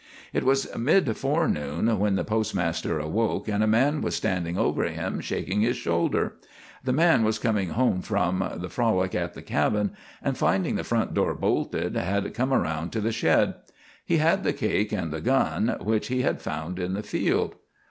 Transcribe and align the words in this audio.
It 0.33 0.43
was 0.43 0.67
mid 0.75 1.15
forenoon 1.15 1.99
when 1.99 2.15
the 2.15 2.23
postmaster 2.23 2.97
awoke, 2.97 3.47
and 3.47 3.63
a 3.63 3.67
man 3.67 4.01
was 4.01 4.15
standing 4.15 4.57
over 4.57 4.85
him, 4.85 5.19
shaking 5.21 5.61
his 5.61 5.77
shoulder. 5.77 6.37
The 6.83 6.91
man 6.91 7.23
was 7.23 7.37
coming 7.37 7.69
home 7.69 8.01
from, 8.01 8.43
the 8.55 8.67
frolic 8.67 9.13
at 9.13 9.35
the 9.35 9.43
cabin, 9.43 9.91
and 10.23 10.35
finding 10.35 10.73
the 10.73 10.83
front 10.83 11.13
door 11.13 11.35
bolted, 11.35 11.95
had 11.95 12.33
come 12.33 12.51
around 12.51 12.91
to 12.93 12.99
the 12.99 13.11
shed. 13.11 13.53
He 14.03 14.17
had 14.17 14.43
the 14.43 14.53
cake 14.53 14.91
and 14.91 15.11
the 15.13 15.21
gun, 15.21 15.77
which 15.81 16.07
he 16.07 16.23
had 16.23 16.41
found 16.41 16.79
in 16.79 16.95
the 16.95 17.03
field. 17.03 17.53